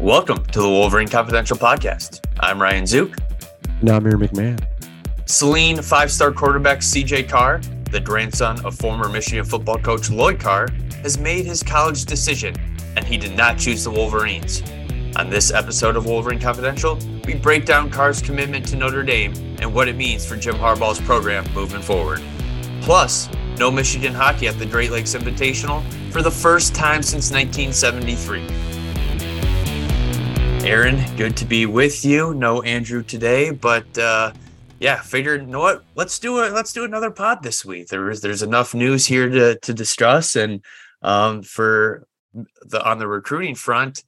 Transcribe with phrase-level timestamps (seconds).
[0.00, 2.26] Welcome to the Wolverine Confidential Podcast.
[2.40, 3.16] I'm Ryan Zuke.
[3.80, 4.66] And I'm Aaron McMann.
[5.24, 10.68] Saline five star quarterback CJ Carr, the grandson of former Michigan football coach Lloyd Carr,
[11.02, 12.56] has made his college decision,
[12.96, 14.62] and he did not choose the Wolverines.
[15.16, 19.72] On this episode of Wolverine Confidential, we break down Carr's commitment to Notre Dame and
[19.72, 22.20] what it means for Jim Harbaugh's program moving forward.
[22.82, 28.73] Plus, no Michigan hockey at the Great Lakes Invitational for the first time since 1973.
[30.64, 32.32] Aaron, good to be with you.
[32.32, 34.32] No Andrew today, but uh,
[34.80, 35.84] yeah, figured you know what?
[35.94, 36.52] Let's do it.
[36.52, 37.88] Let's do another pod this week.
[37.88, 40.64] There's there's enough news here to to discuss, and
[41.02, 42.06] um, for
[42.62, 44.04] the on the recruiting front,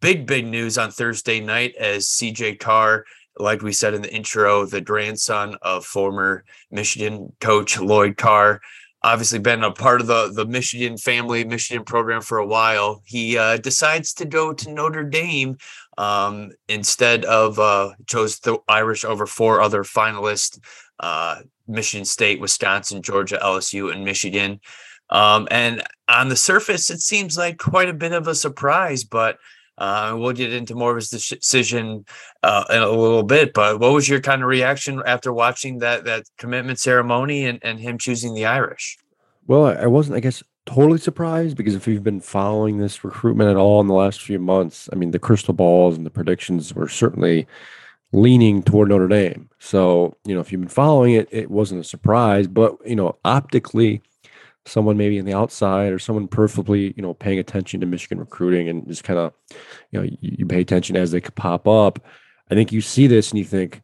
[0.00, 3.04] big big news on Thursday night as CJ Carr,
[3.36, 8.60] like we said in the intro, the grandson of former Michigan coach Lloyd Carr,
[9.04, 13.02] obviously been a part of the the Michigan family, Michigan program for a while.
[13.04, 15.56] He uh, decides to go to Notre Dame
[15.98, 20.58] um, instead of uh, chose the Irish over four other finalists:
[21.00, 24.60] uh, Michigan State, Wisconsin, Georgia, LSU, and Michigan.
[25.10, 29.38] Um, and on the surface, it seems like quite a bit of a surprise, but.
[29.82, 32.04] Uh, we'll get into more of his decision
[32.44, 36.04] uh, in a little bit, but what was your kind of reaction after watching that
[36.04, 38.96] that commitment ceremony and, and him choosing the Irish?
[39.48, 43.56] Well, I wasn't, I guess, totally surprised because if you've been following this recruitment at
[43.56, 46.88] all in the last few months, I mean, the crystal balls and the predictions were
[46.88, 47.48] certainly
[48.12, 49.50] leaning toward Notre Dame.
[49.58, 53.16] So, you know, if you've been following it, it wasn't a surprise, but, you know,
[53.24, 54.00] optically,
[54.66, 58.68] someone maybe in the outside or someone perfectly, you know, paying attention to Michigan recruiting
[58.68, 59.32] and just kind of,
[59.90, 61.98] you know, you, you pay attention as they could pop up.
[62.50, 63.82] I think you see this and you think,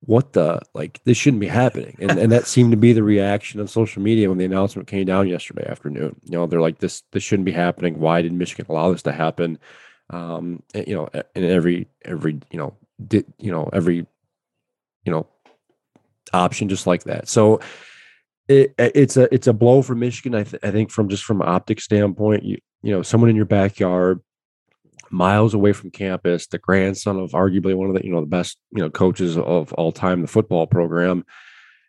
[0.00, 1.96] what the like this shouldn't be happening.
[2.00, 5.04] And and that seemed to be the reaction on social media when the announcement came
[5.04, 6.16] down yesterday afternoon.
[6.24, 7.98] You know they're like this this shouldn't be happening.
[7.98, 9.58] Why did michigan allow this to happen?
[10.10, 14.06] Um you know in every every you know did you know every
[15.04, 15.26] you know
[16.32, 17.28] option just like that.
[17.28, 17.60] So
[18.48, 21.40] it, it's a it's a blow for michigan I, th- I think from just from
[21.40, 24.20] an optic standpoint you you know someone in your backyard
[25.10, 28.58] miles away from campus, the grandson of arguably one of the you know the best
[28.72, 31.24] you know coaches of all time, the football program,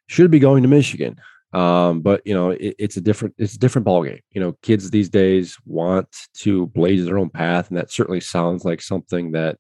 [0.07, 1.19] should be going to Michigan.
[1.53, 4.19] Um, but you know it, it's a different it's a different ball game.
[4.31, 6.07] You know, kids these days want
[6.39, 9.57] to blaze their own path, and that certainly sounds like something that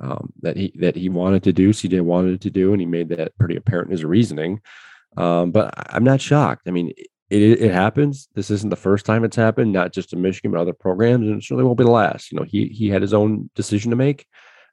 [0.00, 1.70] um, that he that he wanted to do.
[1.70, 4.60] CJ wanted to do, and he made that pretty apparent in his reasoning.
[5.16, 6.68] Um, but I'm not shocked.
[6.68, 6.92] I mean,
[7.30, 8.28] it, it happens.
[8.34, 11.36] This isn't the first time it's happened, not just in Michigan, but other programs, and
[11.36, 12.32] it certainly won't be the last.
[12.32, 14.26] You know, he he had his own decision to make,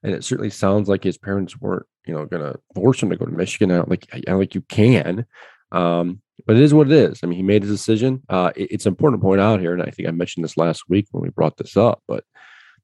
[0.03, 3.17] and it certainly sounds like his parents weren't, you know, going to force him to
[3.17, 3.71] go to Michigan.
[3.71, 5.25] I don't like, I don't you can,
[5.71, 7.19] um, but it is what it is.
[7.23, 8.21] I mean, he made his decision.
[8.29, 10.83] Uh, it, it's important to point out here, and I think I mentioned this last
[10.87, 12.23] week when we brought this up, but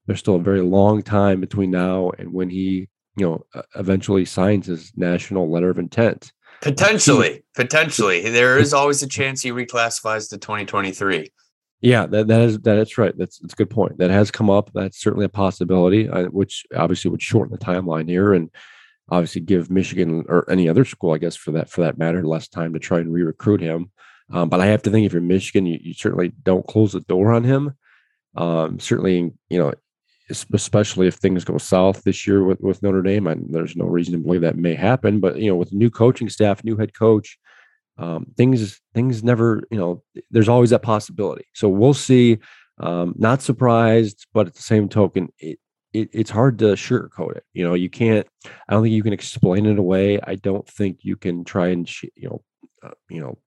[0.05, 4.65] there's still a very long time between now and when he, you know, eventually signs
[4.65, 6.31] his national letter of intent.
[6.61, 11.31] Potentially, potentially, there is always a chance he reclassifies to 2023.
[11.81, 13.17] Yeah, that that is that is right.
[13.17, 13.97] That's that's a good point.
[13.97, 14.69] That has come up.
[14.73, 18.51] That's certainly a possibility, uh, which obviously would shorten the timeline here, and
[19.09, 22.47] obviously give Michigan or any other school, I guess, for that for that matter, less
[22.47, 23.89] time to try and re-recruit him.
[24.31, 27.01] Um, but I have to think if you're Michigan, you, you certainly don't close the
[27.01, 27.75] door on him.
[28.35, 29.73] Um, certainly, you know,
[30.31, 33.27] especially if things go south this year with, with Notre Dame.
[33.27, 35.19] And there's no reason to believe that may happen.
[35.19, 37.37] But you know, with new coaching staff, new head coach,
[37.97, 40.03] um, things things never you know.
[40.31, 41.45] There's always that possibility.
[41.53, 42.39] So we'll see.
[42.79, 45.59] Um, not surprised, but at the same token, it,
[45.93, 47.43] it, it's hard to sugarcoat it.
[47.53, 48.25] You know, you can't.
[48.67, 50.19] I don't think you can explain it away.
[50.19, 52.41] I don't think you can try and you know,
[52.81, 53.37] uh, you know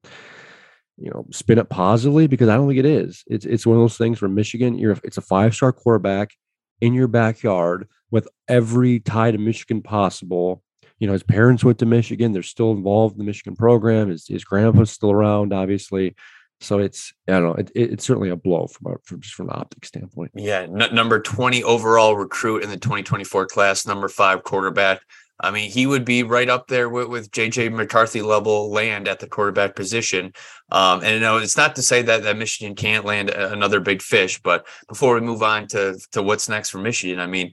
[0.97, 3.25] you know spin it positively because I don't think it is.
[3.27, 6.31] It's it's one of those things where Michigan, you're it's a five star quarterback
[6.81, 10.63] in your backyard with every tie to Michigan possible.
[10.99, 12.33] You know, his parents went to Michigan.
[12.33, 14.11] They're still involved in the Michigan program.
[14.11, 16.15] His, his grandpa's still around, obviously.
[16.61, 17.55] So it's I don't know.
[17.55, 20.31] It, it, it's certainly a blow from a, from just from an optic standpoint.
[20.35, 25.01] Yeah, n- number twenty overall recruit in the twenty twenty four class, number five quarterback.
[25.45, 29.21] I mean, he would be right up there with, with JJ McCarthy level land at
[29.21, 30.33] the quarterback position.
[30.71, 34.41] Um, and know, it's not to say that, that Michigan can't land another big fish,
[34.41, 37.53] but before we move on to, to what's next for Michigan, I mean,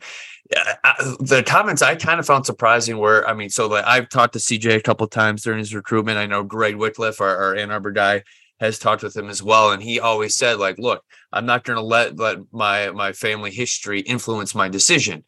[0.83, 4.33] I, the comments I kind of found surprising were, I mean, so like I've talked
[4.33, 6.17] to CJ a couple times during his recruitment.
[6.17, 8.23] I know Greg Wickliffe, our, our Ann Arbor guy,
[8.61, 11.03] has talked with him as well and he always said like look
[11.33, 15.23] i'm not going to let let my my family history influence my decision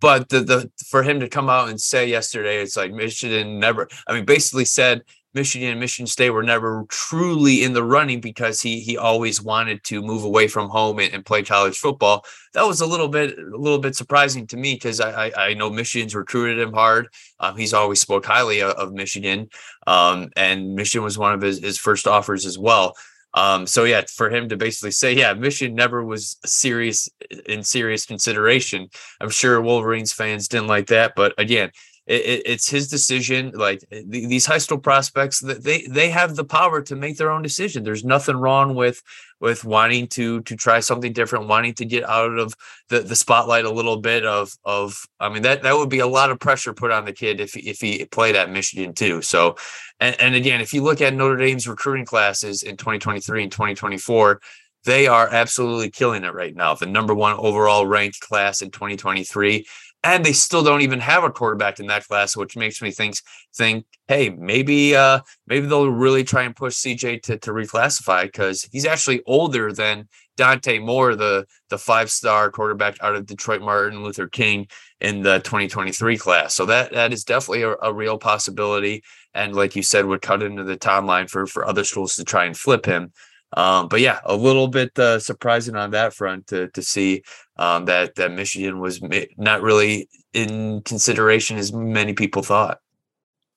[0.00, 3.88] but the the for him to come out and say yesterday, it's like Michigan never.
[4.06, 5.02] I mean, basically said
[5.34, 9.84] Michigan and Michigan State were never truly in the running because he he always wanted
[9.84, 12.24] to move away from home and, and play college football.
[12.54, 15.54] That was a little bit a little bit surprising to me because I, I, I
[15.54, 17.08] know Michigan's recruited him hard.
[17.40, 19.48] Um, he's always spoke highly of, of Michigan,
[19.86, 22.94] um, and Michigan was one of his, his first offers as well.
[23.34, 27.08] Um, so yeah, for him to basically say, yeah, Michigan never was serious
[27.46, 28.88] in serious consideration.
[29.20, 31.70] I'm sure Wolverines fans didn't like that, but again,
[32.08, 33.52] it, it's his decision.
[33.54, 37.42] Like eh, these high school prospects, they they have the power to make their own
[37.42, 37.84] decision.
[37.84, 39.02] There's nothing wrong with
[39.40, 42.54] with wanting to to try something different, wanting to get out of
[42.88, 44.24] the the spotlight a little bit.
[44.24, 47.12] Of of I mean that that would be a lot of pressure put on the
[47.12, 49.20] kid if if he played at Michigan too.
[49.20, 49.56] So,
[50.00, 54.40] and, and again, if you look at Notre Dame's recruiting classes in 2023 and 2024
[54.84, 56.72] they are absolutely killing it right now.
[56.72, 59.66] The number one overall ranked class in 2023
[60.04, 63.16] and they still don't even have a quarterback in that class, which makes me think
[63.54, 68.68] think, hey, maybe uh maybe they'll really try and push CJ to to reclassify because
[68.72, 74.04] he's actually older than Dante Moore, the the five star quarterback out of Detroit Martin
[74.04, 74.68] Luther King
[75.00, 76.54] in the 2023 class.
[76.54, 79.02] So that that is definitely a, a real possibility,
[79.34, 82.44] and like you said, would cut into the timeline for for other schools to try
[82.44, 83.12] and flip him.
[83.52, 87.22] Um, but yeah, a little bit uh, surprising on that front to to see
[87.56, 89.00] um, that that Michigan was
[89.36, 92.80] not really in consideration as many people thought.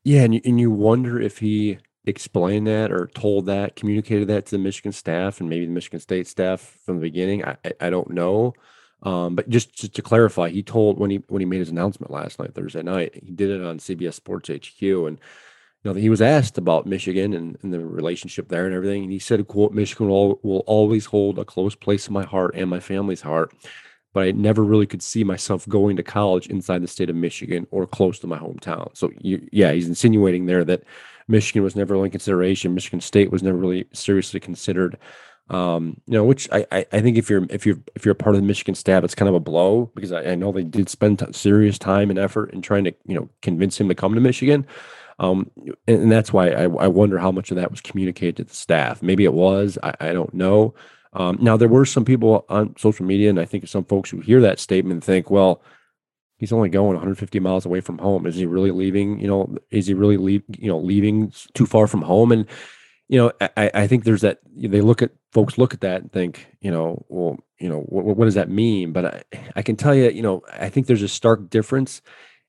[0.04, 4.46] Yeah, and you, and you wonder if he explained that or told that, communicated that
[4.48, 7.46] to the Michigan staff and maybe the Michigan State staff from the beginning.
[7.46, 8.54] I I, don't know.
[9.04, 12.12] Um, but just, just to clarify, he told when he when he made his announcement
[12.12, 15.20] last night, Thursday night, he did it on CBS Sports HQ, and
[15.84, 19.12] you know, he was asked about Michigan and, and, the relationship there and everything, and
[19.12, 22.70] he said, "quote Michigan will, will always hold a close place in my heart and
[22.70, 23.52] my family's heart,
[24.14, 27.66] but I never really could see myself going to college inside the state of Michigan
[27.72, 30.84] or close to my hometown." So, you, yeah, he's insinuating there that
[31.28, 32.76] Michigan was never really in consideration.
[32.76, 34.98] Michigan State was never really seriously considered.
[35.50, 38.16] Um, you know, which I, I, I think if you're if you're if you're a
[38.16, 40.64] part of the Michigan staff, it's kind of a blow because I, I know they
[40.64, 43.96] did spend t- serious time and effort in trying to you know convince him to
[43.96, 44.66] come to Michigan.
[45.22, 45.52] Um,
[45.88, 49.04] and, that's why I, I, wonder how much of that was communicated to the staff.
[49.04, 50.74] Maybe it was, I, I don't know.
[51.14, 54.20] Um, now, there were some people on social media, and I think some folks who
[54.20, 55.62] hear that statement think, well,
[56.38, 58.26] he's only going 150 miles away from home.
[58.26, 59.20] Is he really leaving?
[59.20, 62.32] You know, is he really leave, you know, leaving too far from home?
[62.32, 62.48] And,
[63.08, 66.12] you know, I, I think there's that, they look at, folks look at that and
[66.12, 68.92] think, you know, well, you know, what, what does that mean?
[68.92, 69.24] But I,
[69.58, 72.02] I can tell you, you know, I think there's a stark difference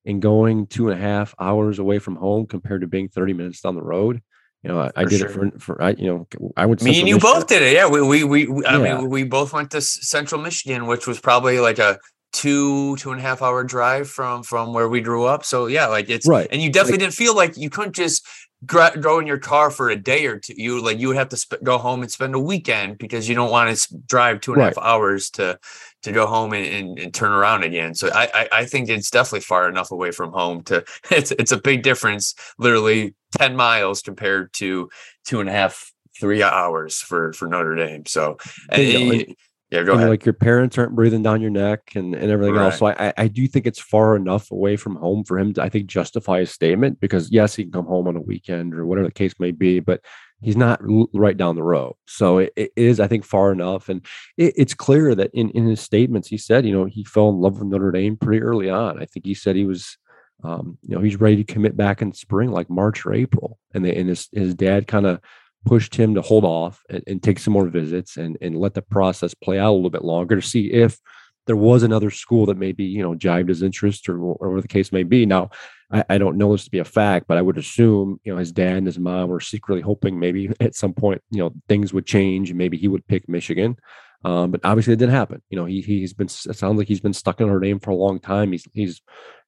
[0.05, 3.61] and going two and a half hours away from home compared to being 30 minutes
[3.61, 4.23] down the road.
[4.63, 5.29] You know, I, I did sure.
[5.29, 6.83] it for, for I, you know, I went.
[6.83, 7.35] Me and you Michigan.
[7.41, 7.73] both did it.
[7.75, 8.47] Yeah, we we we.
[8.47, 8.99] we I yeah.
[8.99, 11.99] mean, we both went to Central Michigan, which was probably like a
[12.33, 15.45] two two and a half hour drive from from where we grew up.
[15.45, 18.27] So yeah, like it's right, and you definitely like, didn't feel like you couldn't just
[18.65, 20.55] go in your car for a day or two.
[20.57, 23.35] You like you would have to sp- go home and spend a weekend because you
[23.35, 24.87] don't want to drive two and a half right.
[24.87, 25.59] hours to
[26.03, 27.95] to go home and, and, and, turn around again.
[27.95, 31.53] So I, I, I think it's definitely far enough away from home to it's it's
[31.53, 34.89] a big difference, literally ten miles compared to
[35.25, 38.07] two and a half three hours for for Notre Dame.
[38.07, 38.37] So
[38.69, 39.35] and,
[39.73, 40.11] yeah, go ahead.
[40.11, 42.67] Like your parents aren't breathing down your neck and, and everything right.
[42.67, 42.79] else.
[42.79, 45.71] So I, I do think it's far enough away from home for him to, I
[45.71, 49.09] think, justify his statement because yes, he can come home on a weekend or whatever
[49.09, 50.03] the case may be, but
[50.43, 50.79] he's not
[51.15, 51.95] right down the road.
[52.07, 53.89] So it, it is, I think, far enough.
[53.89, 54.05] And
[54.37, 57.41] it, it's clear that in, in his statements, he said, you know, he fell in
[57.41, 59.01] love with Notre Dame pretty early on.
[59.01, 59.97] I think he said he was,
[60.45, 63.59] um, you know, he's ready to commit back in spring, like March or April.
[63.73, 65.21] And, the, and his, his dad kind of
[65.65, 68.83] pushed him to hold off and, and take some more visits and, and let the
[68.83, 70.99] process play out a little bit longer to see if
[71.47, 74.93] there was another school that maybe you know jived his interest or, whatever the case
[74.93, 75.27] may be.
[75.27, 75.51] Now,
[75.91, 78.39] I, I, don't know this to be a fact, but I would assume you know
[78.39, 81.93] his dad and his mom were secretly hoping maybe at some point you know things
[81.93, 83.77] would change and maybe he would pick Michigan.
[84.25, 85.43] Um, but obviously it didn't happen.
[85.51, 87.91] You know, he he's been it sounds like he's been stuck in Notre Dame for
[87.91, 88.53] a long time.
[88.53, 89.03] He's he's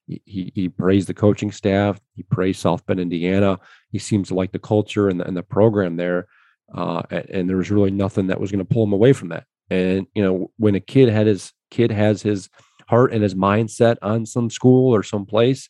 [0.06, 2.00] he, he praised the coaching staff.
[2.14, 3.58] He praised South Bend, Indiana.
[3.90, 6.26] He seems to like the culture and the, and the program there.
[6.74, 9.28] Uh, and, and there was really nothing that was going to pull him away from
[9.28, 9.44] that.
[9.70, 12.48] And you know, when a kid had his kid has his
[12.88, 15.68] heart and his mindset on some school or some place,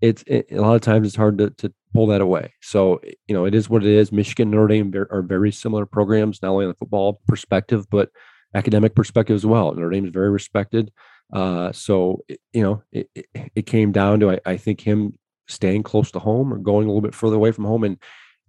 [0.00, 2.54] it's it, a lot of times it's hard to, to pull that away.
[2.62, 4.12] So you know, it is what it is.
[4.12, 8.10] Michigan Notre Dame are very similar programs, not only on the football perspective but
[8.54, 9.74] academic perspective as well.
[9.74, 10.90] Notre Dame is very respected.
[11.32, 15.82] Uh, so you know, it, it, it, came down to I, I, think him staying
[15.82, 17.98] close to home or going a little bit further away from home, and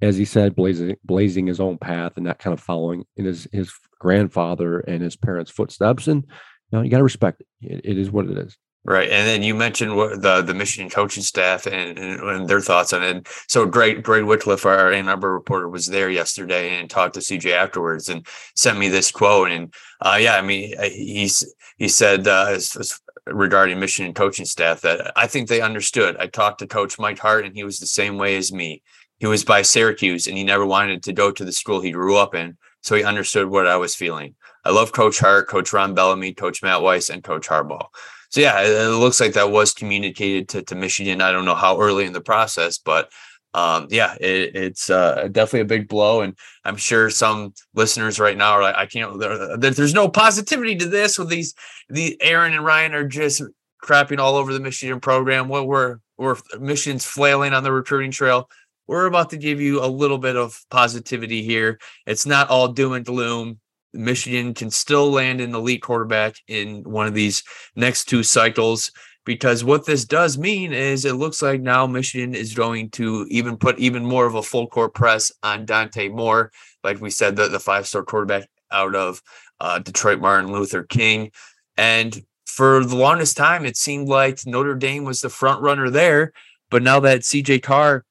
[0.02, 3.48] as he said, blazing blazing his own path and not kind of following in his
[3.52, 6.08] his grandfather and his parents' footsteps.
[6.08, 7.48] And you know, you got to respect it.
[7.62, 7.82] it.
[7.84, 8.58] It is what it is.
[8.90, 12.60] Right, and then you mentioned what the the Michigan coaching staff and, and, and their
[12.60, 13.28] thoughts on it.
[13.48, 17.52] So Greg Greg Wickliffe, our Ann Arbor reporter, was there yesterday and talked to CJ
[17.52, 19.52] afterwards and sent me this quote.
[19.52, 24.82] And uh, yeah, I mean, he's he said uh, as, as regarding Michigan coaching staff
[24.82, 26.18] that I think they understood.
[26.18, 28.82] I talked to Coach Mike Hart, and he was the same way as me.
[29.20, 32.18] He was by Syracuse, and he never wanted to go to the school he grew
[32.18, 34.34] up in, so he understood what I was feeling.
[34.66, 37.86] I love Coach Hart, Coach Ron Bellamy, Coach Matt Weiss, and Coach Harbaugh
[38.30, 41.22] so yeah, it, looks like that was communicated to, to Michigan.
[41.22, 43.12] I don't know how early in the process, but
[43.56, 46.22] um, yeah, it, it's uh, definitely a big blow.
[46.22, 50.76] And I'm sure some listeners right now are like, I can't, there, there's no positivity
[50.78, 51.56] to this with these,
[51.90, 53.42] the Aaron and Ryan are just
[53.84, 55.48] crapping all over the Michigan program.
[55.48, 58.50] What we're, we're Michigan's flailing on the recruiting trail.
[58.88, 61.80] We're about to give you a little bit of positivity here.
[62.06, 63.60] It's not all doom and gloom.
[63.94, 67.44] Michigan can still land an elite quarterback in one of these
[67.76, 68.92] next two cycles.
[69.26, 73.58] Because what this does mean is it looks like now Michigan is going to even
[73.58, 76.52] put even more of a full court press on Dante Moore.
[76.84, 79.22] Like we said, the, the five star quarterback out of
[79.60, 81.32] uh, Detroit Martin Luther King.
[81.78, 86.34] And for the longest time, it seemed like Notre Dame was the front runner there.
[86.70, 88.06] But now that CJ Carr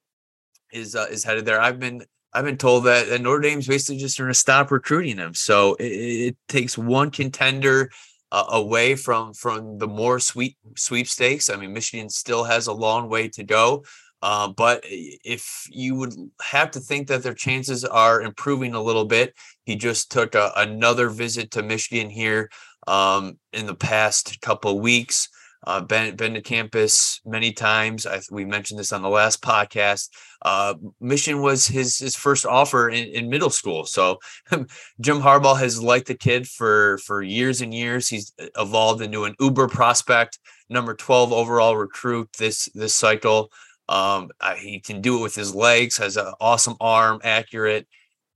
[0.72, 2.02] is uh, is headed there, I've been
[2.38, 5.34] I've been told that, that Notre Dame's basically just going to stop recruiting him.
[5.34, 7.90] So it, it takes one contender
[8.30, 11.50] uh, away from from the Moore sweep sweepstakes.
[11.50, 13.84] I mean, Michigan still has a long way to go.
[14.22, 19.04] Uh, but if you would have to think that their chances are improving a little
[19.04, 22.50] bit, he just took a, another visit to Michigan here
[22.86, 25.28] um, in the past couple weeks
[25.68, 28.06] uh, been been to campus many times.
[28.06, 30.08] I, we mentioned this on the last podcast.
[30.40, 34.18] Uh, Mission was his his first offer in, in middle school, so
[35.00, 38.08] Jim Harbaugh has liked the kid for for years and years.
[38.08, 40.38] He's evolved into an uber prospect,
[40.70, 43.52] number twelve overall recruit this this cycle.
[43.90, 47.86] Um, he can do it with his legs, has an awesome arm, accurate.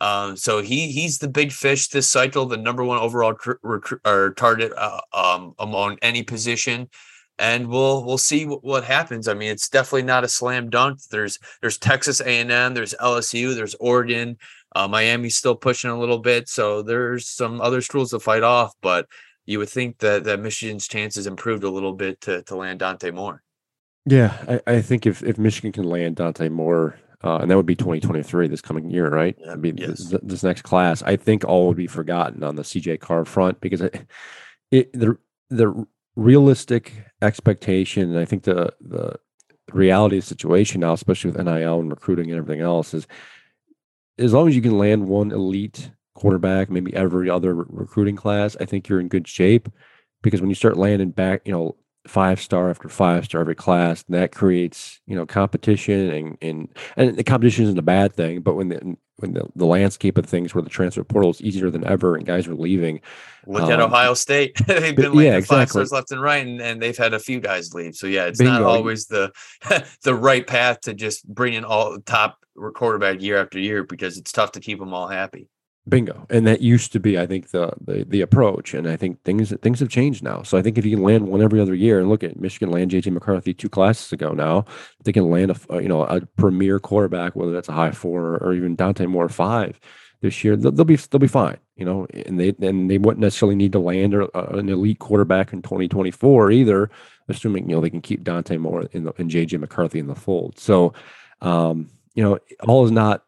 [0.03, 4.35] Um, so he he's the big fish this cycle, the number one overall recruit or
[4.35, 6.91] target uh, um, among any position
[7.43, 9.27] and we'll we'll see what, what happens.
[9.27, 11.01] I mean, it's definitely not a slam dunk.
[11.11, 14.39] There's there's Texas A&M, there's LSU, there's Oregon,
[14.77, 18.73] uh, Miami's still pushing a little bit, so there's some other schools to fight off.
[18.81, 19.07] But
[19.45, 23.11] you would think that that Michigan's chances improved a little bit to to land Dante
[23.11, 23.43] Moore.
[24.07, 27.67] Yeah, I, I think if if Michigan can land Dante Moore, uh, and that would
[27.67, 29.37] be 2023 this coming year, right?
[29.51, 30.05] I mean, yes.
[30.05, 33.61] this, this, next class, I think all would be forgotten on the CJ Carr front
[33.61, 34.07] because it,
[34.71, 35.19] it the
[35.51, 39.17] the realistic expectation, and I think the the
[39.73, 43.07] reality of the situation now, especially with NIL and recruiting and everything else, is
[44.19, 48.64] as long as you can land one elite quarterback, maybe every other recruiting class, I
[48.64, 49.69] think you're in good shape.
[50.23, 51.76] Because when you start landing back, you know,
[52.07, 57.17] five star after five star every class, that creates you know competition and and and
[57.17, 60.55] the competition isn't a bad thing, but when the when the, the landscape of things
[60.55, 63.01] where the transfer portal is easier than ever and guys are leaving.
[63.47, 65.57] Look um, at Ohio State; they've been yeah, exactly.
[65.57, 67.95] five stars left and right, and, and they've had a few guys leave.
[67.95, 68.55] So yeah, it's Bingo.
[68.55, 69.33] not always the
[70.03, 72.39] the right path to just bring in all top
[72.75, 75.49] quarterback year after year because it's tough to keep them all happy.
[75.89, 76.27] Bingo.
[76.31, 78.73] And that used to be, I think, the, the the approach.
[78.73, 80.43] And I think things things have changed now.
[80.43, 82.71] So I think if you can land one every other year, and look at Michigan
[82.71, 84.65] land JJ McCarthy two classes ago now,
[85.05, 88.53] they can land a you know a premier quarterback, whether that's a high four or,
[88.53, 89.81] even Dante Moore five
[90.21, 91.59] this year, they'll, they'll, be they'll be fine.
[91.77, 95.62] You know, and they and they wouldn't necessarily need to land an elite quarterback in
[95.62, 96.91] 2024 either,
[97.29, 100.15] assuming you know they can keep Dante Moore in the and JJ McCarthy in the
[100.15, 100.59] fold.
[100.61, 100.95] So,
[101.41, 103.25] um, you know, all is not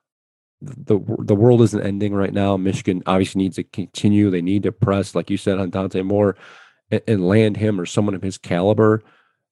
[0.65, 2.57] the the world isn't ending right now.
[2.57, 4.31] Michigan obviously needs to continue.
[4.31, 6.37] They need to press, like you said, on Dante Moore
[6.91, 9.03] and, and land him or someone of his caliber.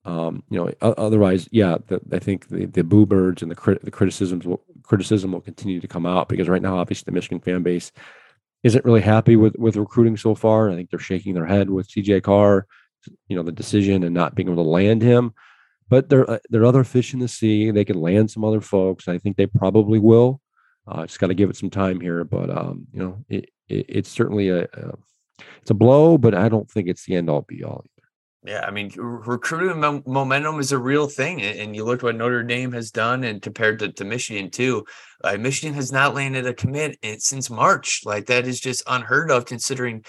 [0.04, 3.85] Um, you know, otherwise, yeah, the, I think the the boo birds and the crit,
[3.85, 7.40] the criticisms will, criticism will continue to come out because right now, obviously, the Michigan
[7.40, 7.92] fan base
[8.64, 10.71] isn't really happy with with recruiting so far.
[10.71, 12.66] I think they're shaking their head with CJ Carr,
[13.28, 15.35] you know, the decision and not being able to land him.
[15.88, 17.71] But there, uh, there are other fish in the sea.
[17.71, 19.09] They can land some other folks.
[19.09, 20.40] I think they probably will.
[20.86, 23.86] Uh, just got to give it some time here, but um, you know, it, it,
[23.88, 24.92] it's certainly a, a,
[25.60, 28.08] it's a blow, but I don't think it's the end all be all either.
[28.54, 32.42] Yeah, I mean, recruiting mo- momentum is a real thing, and you look what Notre
[32.42, 34.84] Dame has done, and compared to, to Michigan too.
[35.22, 38.02] Uh, Michigan has not landed a commit since March.
[38.04, 40.04] Like that is just unheard of, considering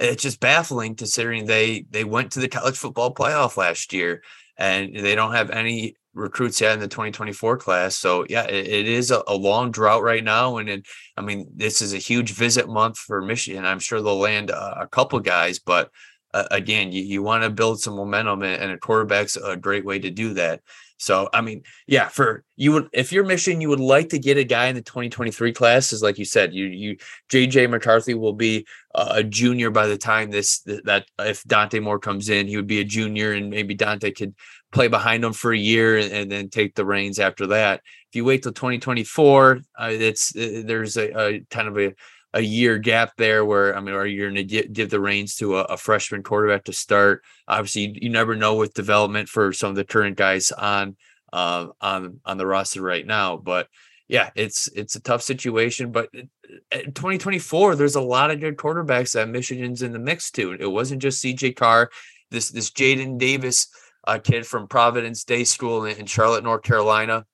[0.00, 4.22] it's just baffling considering they they went to the college football playoff last year
[4.56, 7.96] and they don't have any recruits yet in the 2024 class.
[7.96, 10.84] So yeah, it, it is a, a, long drought right now, and
[11.16, 13.64] I mean this is a huge visit month for Michigan.
[13.64, 15.90] I'm sure they'll land a, a couple guys, but
[16.34, 19.84] uh, again, you, you want to build some momentum, and, and a quarterback's a great
[19.84, 20.60] way to do that.
[21.00, 24.36] So, I mean, yeah, for you would, if you're Michigan, you would like to get
[24.36, 26.96] a guy in the 2023 class, is like you said, you, you,
[27.30, 32.28] JJ McCarthy will be a junior by the time this, that if Dante Moore comes
[32.28, 34.34] in, he would be a junior, and maybe Dante could
[34.72, 37.80] play behind him for a year and, then take the reins after that.
[38.10, 41.94] If you wait till 2024, uh, it's, uh, there's a, a kind of a,
[42.34, 45.58] a year gap there where I mean, are you going to give the reins to
[45.58, 47.24] a, a, freshman quarterback to start?
[47.46, 50.96] Obviously, you, you, never know with development for some of the current guys on
[51.32, 53.38] uh, on on the roster right now.
[53.38, 53.68] But
[54.08, 55.90] yeah, it's it's a tough situation.
[55.90, 60.56] But in 2024, there's a lot of good quarterbacks that Michigan's in the mix too.
[60.58, 61.90] It wasn't just CJ Carr.
[62.30, 63.68] This this Jadyn Davis
[64.04, 67.24] uh, kid from Providence Day School in, Charlotte, North Carolina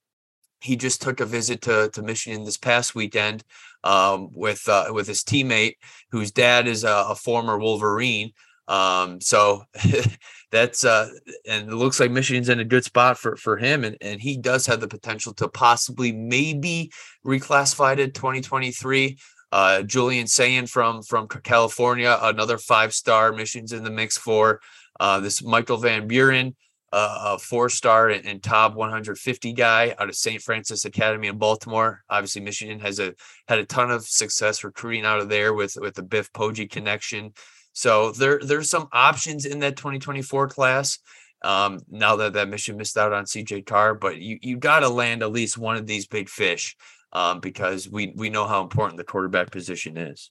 [0.65, 3.45] he just took a visit to, to Michigan this past weekend
[3.85, 5.75] um, with uh, with his teammate,
[6.11, 8.33] whose dad is a, a former Wolverine.
[8.67, 9.65] Um, so
[10.51, 11.11] that's uh,
[11.47, 14.39] and it looks like Michigan's in a good spot for for him, and and he
[14.39, 16.91] does have the potential to possibly maybe
[17.27, 19.19] reclassified in 2023.
[19.53, 23.33] Uh, Julian Sayin from from California, another five star.
[23.33, 24.61] Michigan's in the mix for
[25.01, 26.55] uh, this Michael Van Buren
[26.95, 30.41] a four star and, top 150 guy out of St.
[30.41, 32.05] Frances Academy in Baltimore.
[32.09, 33.15] Obviously, Michigan has a
[33.49, 37.33] had a ton of success recruiting out of there with with the Biff Poggi connection.
[37.73, 40.99] So there there's some options in that 2024 class.
[41.43, 44.89] Um, now that that Michigan missed out on CJ Carr, but you you got to
[44.89, 46.77] land at least one of these big fish
[47.13, 50.31] um, because we we know how important the quarterback position is.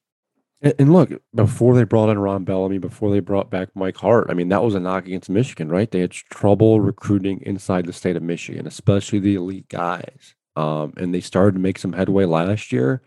[0.64, 4.28] And, and, look, before they brought in Ron Bellamy, before they brought back Mike Hart,
[4.30, 5.92] I mean, that was a knock against Michigan, right?
[5.92, 10.34] They had trouble recruiting inside the state of Michigan, especially the elite guys.
[10.56, 13.04] Um, and they started to make some headway last year.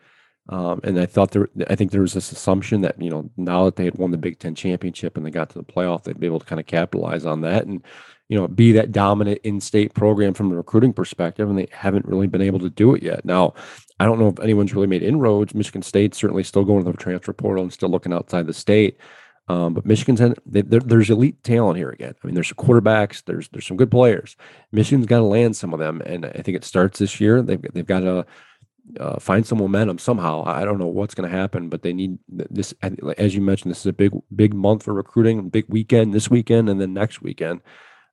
[0.48, 3.64] Um, and I thought there, I think there was this assumption that you know now
[3.64, 6.20] that they had won the Big Ten championship and they got to the playoff, they'd
[6.20, 7.84] be able to kind of capitalize on that and
[8.28, 11.48] you know be that dominant in-state program from a recruiting perspective.
[11.48, 13.24] And they haven't really been able to do it yet.
[13.24, 13.54] Now,
[13.98, 15.54] I don't know if anyone's really made inroads.
[15.54, 18.98] Michigan State's certainly still going to the transfer portal and still looking outside the state.
[19.48, 22.14] Um, but Michigan's they, there's elite talent here again.
[22.22, 24.36] I mean, there's quarterbacks, there's there's some good players.
[24.72, 27.42] Michigan's got to land some of them, and I think it starts this year.
[27.42, 28.26] They've they've got to
[28.98, 30.44] uh, find some momentum somehow.
[30.44, 32.74] I don't know what's going to happen, but they need this.
[33.18, 35.48] As you mentioned, this is a big big month for recruiting.
[35.48, 37.60] Big weekend this weekend, and then next weekend.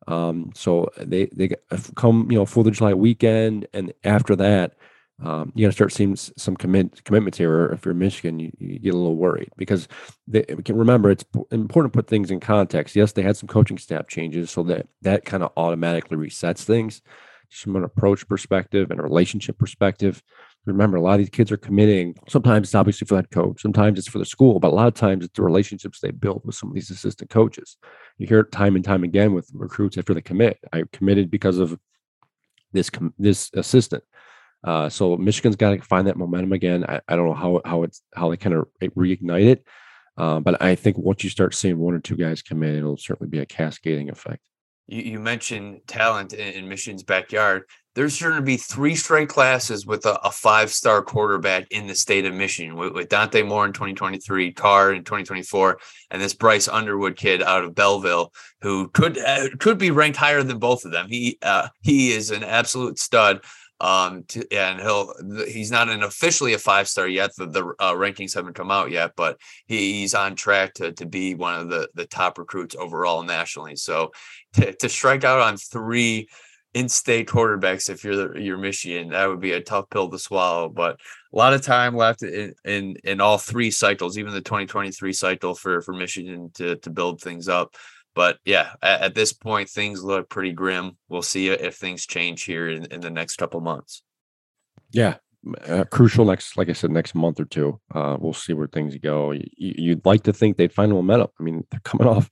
[0.07, 1.49] Um, so they they
[1.95, 4.75] come you know Fourth of July weekend, and after that
[5.21, 7.67] um, you got to start seeing some commit commitments here.
[7.67, 9.87] If you're in Michigan, you, you, get a little worried because
[10.27, 12.95] they remember it's important to put things in context.
[12.95, 17.01] Yes, they had some coaching staff changes, so that that kind of automatically resets things
[17.49, 20.23] from an approach perspective and a relationship perspective.
[20.65, 22.15] Remember, a lot of these kids are committing.
[22.27, 24.95] Sometimes it's obviously for that coach, sometimes it's for the school, but a lot of
[24.95, 27.77] times it's the relationships they build with some of these assistant coaches.
[28.17, 30.57] You hear it time and time again with recruits after they commit.
[30.73, 31.77] I committed because of
[32.71, 34.03] this this assistant
[34.63, 36.85] uh, so Michigan's got to find that momentum again.
[36.87, 39.67] I, I, don't know how how it's how they kind of reignite it,
[40.17, 42.97] uh, but I think once you start seeing one or two guys come in, it'll
[42.97, 44.41] certainly be a cascading effect.
[44.87, 47.63] You, you mentioned talent in, in, Michigan's backyard.
[47.95, 52.25] There's going to be three straight classes with a, a five-star quarterback in the state
[52.25, 57.15] of Michigan, with, with Dante Moore in 2023, Carr in 2024, and this Bryce Underwood
[57.17, 61.07] kid out of Belleville, who could uh, could be ranked higher than both of them.
[61.07, 63.41] He uh, he is an absolute stud.
[63.83, 65.13] Um, to, and he'll
[65.45, 67.35] he's not an officially a five star yet.
[67.35, 71.05] The, the uh, rankings haven't come out yet, but he, he's on track to to
[71.05, 73.75] be one of the the top recruits overall nationally.
[73.75, 74.13] So
[74.53, 76.29] to, to strike out on three
[76.73, 80.69] in-state quarterbacks if you're the, you're Michigan, that would be a tough pill to swallow.
[80.69, 81.01] But
[81.33, 85.55] a lot of time left in in, in all three cycles, even the 2023 cycle
[85.55, 87.75] for for Michigan to to build things up.
[88.15, 90.97] But yeah, at, at, this point, things look pretty grim.
[91.09, 94.03] We'll see if things change here in, in the next couple months.
[94.91, 95.15] Yeah,
[95.67, 97.79] uh, crucial next, like I said, next month or two.
[97.93, 99.31] Uh, we'll see where things go.
[99.31, 101.29] You, would like to think they'd find a momentum.
[101.39, 102.29] I mean, they're coming off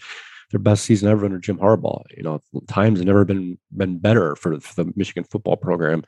[0.52, 2.04] their best season ever under Jim Harbaugh.
[2.16, 6.04] You know, times have never been been better for, for the Michigan football program.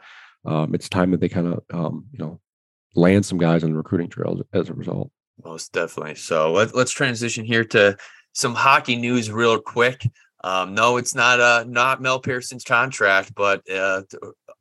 [0.45, 2.39] Um, it's time that they kind of, um, you know,
[2.95, 5.09] land some guys on the recruiting trails as a result.
[5.43, 6.15] Most definitely.
[6.15, 7.97] So let, let's transition here to
[8.33, 10.05] some hockey news real quick.
[10.43, 14.01] Um, no, it's not uh not Mel Pearson's contract, but uh,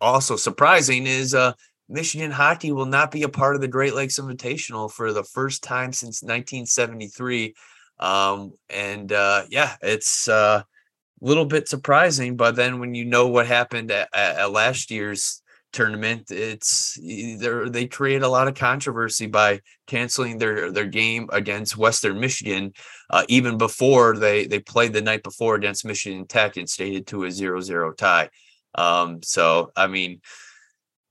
[0.01, 1.53] also surprising is uh
[1.89, 5.63] Michigan hockey will not be a part of the Great Lakes Invitational for the first
[5.63, 7.55] time since 1973.
[7.99, 13.29] Um, and uh, yeah, it's uh, a little bit surprising, but then when you know
[13.29, 15.42] what happened at, at last year's
[15.73, 16.31] tournament.
[16.31, 22.73] It's they create a lot of controversy by canceling their their game against Western Michigan,
[23.11, 27.25] uh, even before they they played the night before against Michigan Tech and stated to
[27.25, 28.29] a 0-0 tie.
[28.75, 30.21] Um, so I mean,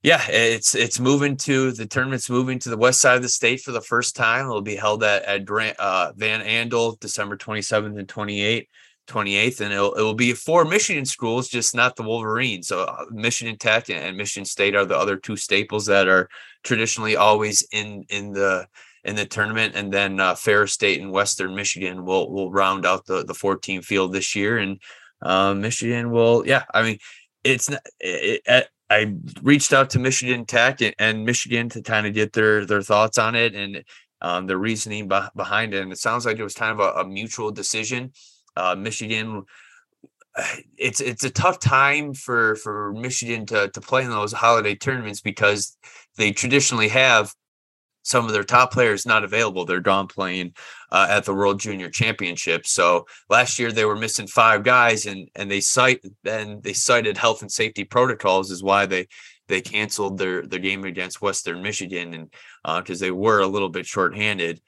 [0.02, 3.60] yeah, it's it's moving to the tournament's moving to the west side of the state
[3.60, 4.46] for the first time.
[4.46, 5.48] It'll be held at at
[5.78, 8.66] uh, Van Andel December 27th and 28th.
[9.08, 12.68] 28th, and it'll, it will be four Michigan schools, just not the Wolverines.
[12.68, 16.28] So uh, Michigan Tech and Michigan State are the other two staples that are
[16.62, 18.66] traditionally always in in the
[19.04, 23.06] in the tournament, and then uh, Ferris State and Western Michigan will will round out
[23.06, 24.80] the the 14 field this year, and
[25.20, 26.98] uh, Michigan will, yeah, I mean,
[27.44, 27.80] it's not.
[28.00, 32.32] It, it, I reached out to Michigan Tech and, and Michigan to kind of get
[32.34, 33.82] their their thoughts on it and
[34.20, 37.08] um, the reasoning behind it, and it sounds like it was kind of a, a
[37.08, 38.12] mutual decision
[38.56, 39.44] uh, Michigan
[40.78, 45.20] it's it's a tough time for for Michigan to to play in those holiday tournaments
[45.20, 45.76] because
[46.16, 47.32] they traditionally have
[48.04, 49.64] some of their top players not available.
[49.64, 50.54] They're done playing
[50.90, 52.66] uh, at the World Junior Championship.
[52.66, 57.16] So last year they were missing five guys, and and they cite then they cited
[57.16, 59.06] health and safety protocols is why they
[59.48, 62.34] they canceled their their game against Western Michigan and
[62.84, 64.60] because uh, they were a little bit shorthanded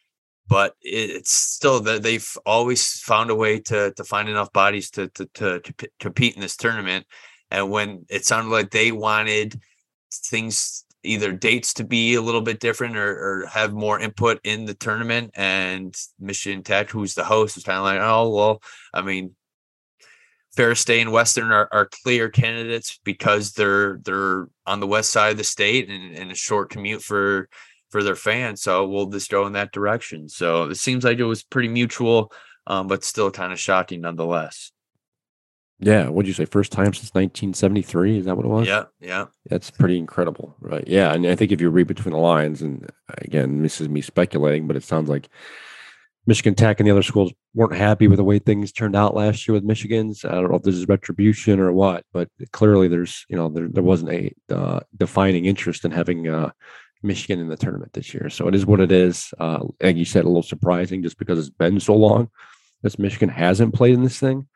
[0.49, 5.09] but it's still that they've always found a way to to find enough bodies to,
[5.09, 7.07] to to to compete in this tournament.
[7.51, 9.61] And when it sounded like they wanted
[10.13, 14.65] things either dates to be a little bit different or, or have more input in
[14.65, 19.03] the tournament, and Michigan Tech, who's the host, was kind of like, oh well, I
[19.03, 19.35] mean,
[20.57, 25.33] Ferris State and Western are, are clear candidates because they're they're on the west side
[25.33, 27.49] of the state and, and a short commute for
[27.95, 28.61] for their fans.
[28.61, 30.29] So we'll just go in that direction.
[30.29, 32.33] So it seems like it was pretty mutual,
[32.67, 34.73] um, but still kind of shocking nonetheless.
[35.79, 36.45] Yeah, what'd you say?
[36.45, 38.19] First time since 1973?
[38.19, 38.67] Is that what it was?
[38.67, 39.27] Yeah, yeah.
[39.49, 40.83] That's pretty incredible, right?
[40.89, 44.01] Yeah, and I think if you read between the lines, and again, this is me
[44.01, 45.29] speculating, but it sounds like
[46.27, 49.47] Michigan Tech and the other schools weren't happy with the way things turned out last
[49.47, 50.25] year with Michigan's.
[50.25, 53.69] I don't know if this is retribution or what, but clearly there's you know there
[53.69, 56.51] there wasn't a uh, defining interest in having uh,
[57.05, 58.31] Michigan in the tournament this year.
[58.31, 59.33] So it is what it is.
[59.39, 62.31] Uh, like you said, a little surprising just because it's been so long
[62.83, 64.49] that Michigan hasn't played in this thing.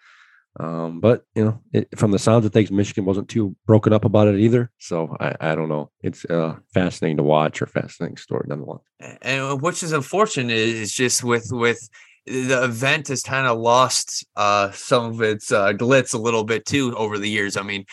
[0.60, 4.04] Um, but you know, it, from the sounds of things, Michigan wasn't too broken up
[4.04, 4.70] about it either.
[4.78, 5.90] So I, I don't know.
[6.02, 8.80] It's uh, fascinating to watch or fascinating story nonetheless.
[9.22, 11.78] And which is unfortunate is just with with
[12.26, 16.66] the event has kind of lost uh, some of its uh, glitz a little bit
[16.66, 17.56] too over the years.
[17.56, 17.84] I mean,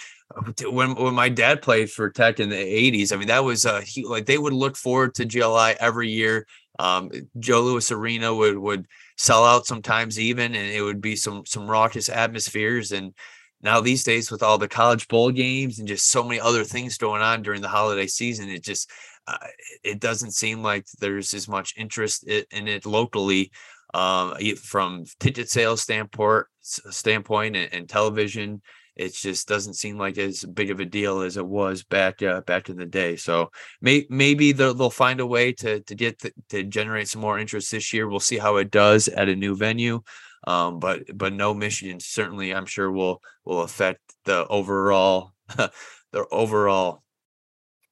[0.69, 3.81] when when my dad played for Tech in the 80s, I mean that was uh
[3.81, 6.45] he, like they would look forward to GLI every year.
[6.77, 8.85] Um, Joe Louis Arena would would
[9.17, 12.91] sell out sometimes even, and it would be some some raucous atmospheres.
[12.91, 13.13] And
[13.61, 16.97] now these days, with all the college bowl games and just so many other things
[16.97, 18.89] going on during the holiday season, it just
[19.27, 19.37] uh,
[19.83, 23.51] it doesn't seem like there's as much interest in it locally
[23.93, 28.61] um, from ticket sales standpoint standpoint and, and television
[28.95, 32.41] it just doesn't seem like as big of a deal as it was back uh,
[32.41, 33.15] back in the day.
[33.15, 37.37] So may, maybe they'll, they'll find a way to to get to generate some more
[37.37, 38.07] interest this year.
[38.07, 40.01] We'll see how it does at a new venue.
[40.47, 47.03] Um, but but no Michigan certainly I'm sure will will affect the overall the overall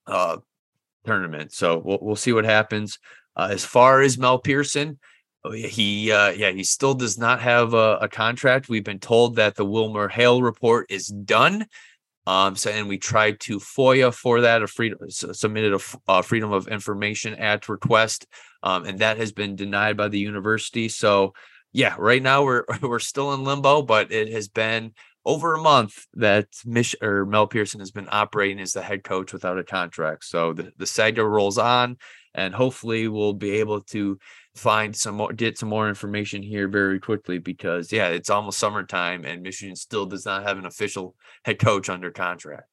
[0.08, 0.38] uh,
[1.06, 1.52] tournament.
[1.52, 3.00] So we'll we'll see what happens.
[3.36, 5.00] Uh, as far as Mel Pearson,
[5.52, 8.70] he, uh, yeah, he still does not have a, a, contract.
[8.70, 11.66] We've been told that the Wilmer Hale report is done.
[12.26, 16.54] Um, so, and we tried to FOIA for that, a freedom submitted a, a, Freedom
[16.54, 18.26] of Information Act request,
[18.62, 20.88] um, and that has been denied by the university.
[20.88, 21.34] So,
[21.74, 24.94] yeah, right now we're we're still in limbo, but it has been
[25.26, 29.34] over a month that Mich- or Mel Pearson has been operating as the head coach
[29.34, 30.24] without a contract.
[30.24, 31.98] So the the saga rolls on,
[32.34, 34.18] and hopefully we'll be able to
[34.56, 39.26] find some more get some more information here very quickly because yeah it's almost summertime
[39.26, 42.68] and michigan still does not have an official head coach under contract.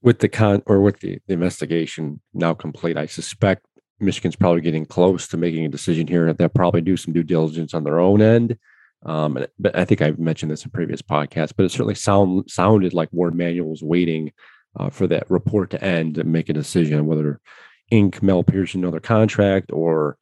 [0.00, 3.66] With the con or with the, the investigation now complete i suspect
[4.02, 7.72] michigan's probably getting close to making a decision here they'll probably do some due diligence
[7.74, 8.58] on their own end.
[9.04, 12.94] Um, but I think I've mentioned this in previous podcasts, but it certainly sound sounded
[12.94, 14.32] like Warde Manuel was waiting
[14.78, 17.40] uh, for that report to end and make a decision on whether
[17.90, 20.18] ink Mel Pearson another contract or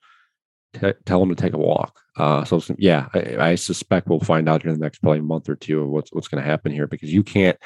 [1.04, 2.00] tell them to take a walk.
[2.16, 5.54] Uh, so yeah, I, I, suspect we'll find out in the next probably month or
[5.54, 7.56] two of what's what's going to happen here because you can't,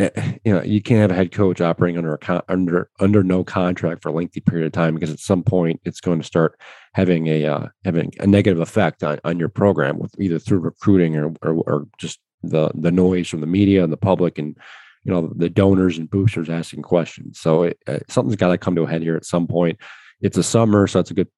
[0.00, 0.10] eh,
[0.44, 3.42] you know, you can't have a head coach operating under a con- under under no
[3.44, 6.60] contract for a lengthy period of time because at some point it's going to start
[6.94, 11.16] having a uh, having a negative effect on, on your program with either through recruiting
[11.16, 14.58] or, or or just the the noise from the media and the public and
[15.04, 17.38] you know the donors and boosters asking questions.
[17.38, 19.78] So it, uh, something's got to come to a head here at some point.
[20.20, 21.28] It's a summer, so it's a good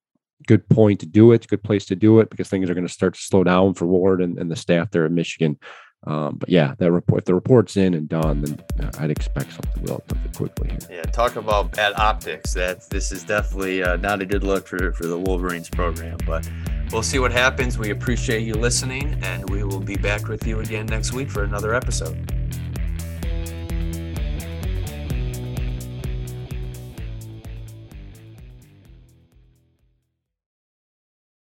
[0.47, 1.47] good point to do it.
[1.49, 3.87] Good place to do it because things are going to start to slow down for
[3.87, 5.59] Warde and, and the staff there in Michigan.
[6.07, 9.53] Um, but yeah, that report, if the report's in and done, then uh, I'd expect
[9.53, 10.99] something relatively quickly here.
[10.99, 12.55] Yeah, talk about bad optics.
[12.55, 16.19] That this is definitely uh, not a good look for for the Wolverines program.
[16.25, 16.49] But
[16.93, 17.79] we'll see what happens.
[17.79, 21.43] We appreciate you listening, and we will be back with you again next week for
[21.43, 22.33] another episode.